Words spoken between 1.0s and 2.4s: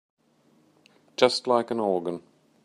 Just like an organ.